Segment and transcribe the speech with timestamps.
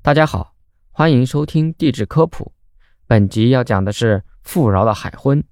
[0.00, 0.54] 大家好，
[0.92, 2.52] 欢迎收听地质科普。
[3.06, 5.42] 本集要讲的是富饶的海昏。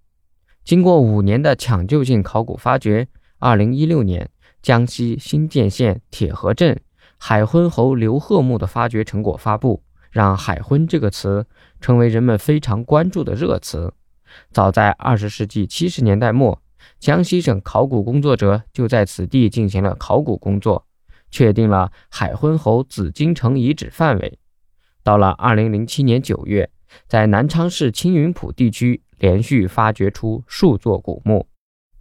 [0.65, 4.31] 经过五年的抢救性考古发掘，二零一六年，
[4.63, 6.81] 江西新建县铁河镇
[7.19, 11.47] 海昏侯刘贺墓的发掘成果发布，让“海昏”这个词
[11.81, 13.93] 成为人们非常关注的热词。
[14.53, 16.63] 早在二十世纪七十年代末，
[16.99, 20.86] 江西省考古工作者就在此地进行了考古工作，
[21.31, 24.39] 确定了海昏侯紫禁城遗址范围。
[25.03, 26.71] 到了二零零七年九月，
[27.07, 31.47] 在南昌市青云浦地区连续发掘出数座古墓，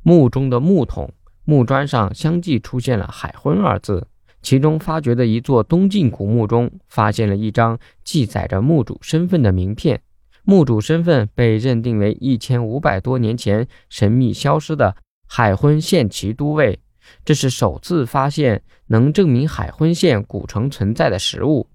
[0.02, 1.12] 墓中的木桶、
[1.44, 4.08] 木砖上相继出现了“海昏”二字。
[4.42, 10.02] 其中发掘的一座东晋古墓中，发现了一张记载着墓主身份的名片，
[10.44, 14.96] 墓主身份被认定为一千五百多年前神秘消失的
[15.28, 16.80] 海昏县旗都尉。
[17.24, 21.70] 这是首次发现能证明海昏县古城存在的实物。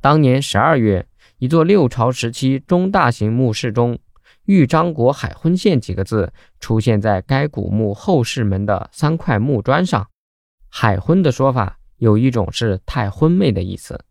[0.00, 1.06] 当年十二月，
[1.38, 3.98] 一座六朝时期中大型墓室中
[4.44, 10.06] ，“豫章国海昏县”几个字出现在该古墓后室门的三块木砖上。
[10.68, 14.04] 海昏的说法有一种是太昏昧的意思，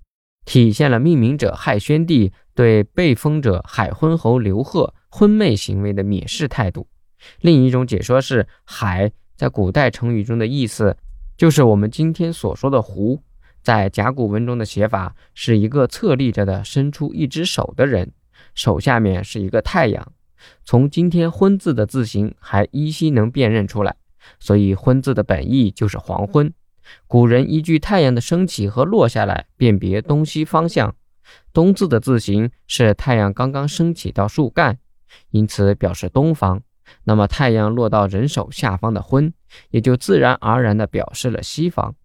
[0.46, 6.88] 体现了命名者汉宣帝对被封者海昏侯刘贺昏昧行为的蔑视态度。
[7.42, 10.96] 另一种解说是，海在古代成语中的意思
[11.36, 13.22] 就是我们今天所说的湖。
[13.62, 18.12] 在甲骨文中的写法是一个侧立着的伸出一只手的人，
[18.54, 20.12] 手下面是一个太阳。
[20.66, 23.96] 从今天“昏”字的字形还依稀能辨认出来，
[24.38, 26.54] 所以“昏”字的本意就是黄昏。
[27.08, 30.94] 古人依据太阳的升起和落下来辨别东西方向。
[31.54, 34.78] 东字的字形是太阳刚刚升起到树干，
[35.30, 36.62] 因此表示东方。
[37.04, 39.34] 那么太阳落到人手下方的“昏”，
[39.72, 41.96] 也就自然而然地表示了西方。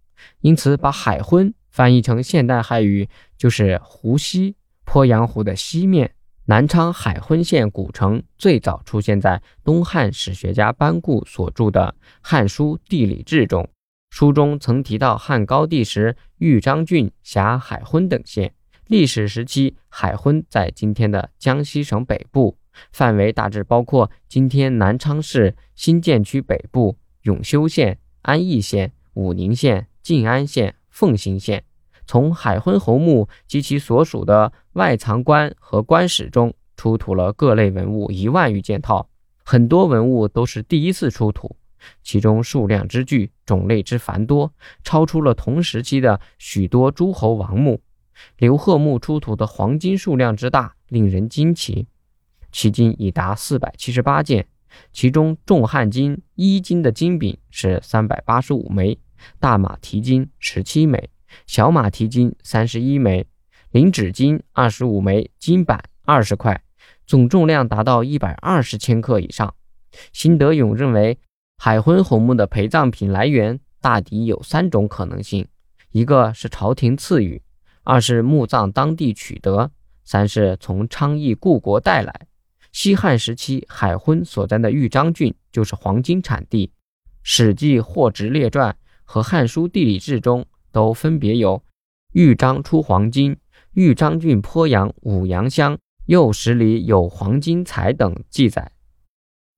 [0.40, 6.14] 因此，把海昏翻译成现代汉语就是湖西，鄱阳湖的西面。
[6.46, 13.68] 南昌海昏县古城最早出现在东汉史学家班固所著的《汉书地理志》中，
[14.10, 18.54] 书中曾提到汉高帝时豫章郡辖海昏等县。
[18.86, 22.57] 历史时期，海昏在今天的江西省北部，
[22.92, 29.86] 范围大致包括今天南昌市新建区北部、永修县、安义县、武宁县。
[30.00, 31.64] 晋安县奉新县，
[32.06, 39.10] 从海昏侯墓及其所属的外藏棺和棺室中出土了各类文物一万余件套，
[39.44, 41.54] 很多文物都是第一次出土，
[42.02, 44.50] 其中数量之巨，种类之繁多，
[44.82, 47.82] 超出了同时期的许多诸侯王墓。
[48.38, 51.86] 刘贺墓出土的黄金数量之大，令人惊奇，
[52.52, 54.46] 迄今已达四百七十八件，
[54.92, 58.98] 其中重汉金一金的金饼是三百八十五枚。
[59.40, 61.10] 大马蹄金十七枚，
[61.46, 63.26] 小马蹄金三十一枚，
[63.72, 66.62] 零纸金二十五枚，金板二十块，
[67.04, 69.52] 总重量达到一百二十千克以上。
[70.12, 71.18] 辛德勇认为，
[71.56, 75.48] 海昏侯墓的陪葬品来源大抵有三种可能性：
[75.90, 77.42] 一个是朝廷赐予，
[77.82, 79.72] 二是墓葬当地取得，
[80.04, 82.20] 三是从昌邑故国带来。
[82.72, 86.66] 西汉时期，海昏所在的豫章郡就是黄金产地，
[87.22, 88.72] 《史记·货殖列传》。
[89.10, 91.64] 和《汉书地理志》中都分别有
[92.12, 93.38] “豫章出黄金
[93.72, 98.70] ”“豫章郡鄱阳五阳乡右十里有黄金采”等记载。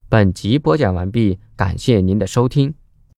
[0.09, 2.73] 本集播讲完毕，感谢您的收听。